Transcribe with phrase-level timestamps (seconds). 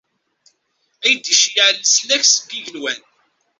[1.07, 2.99] Ad iyi-d-iceyyeɛ leslak seg yigenwan.